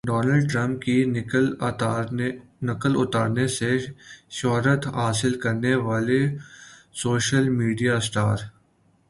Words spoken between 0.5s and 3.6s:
Trump کی نقل اتارنے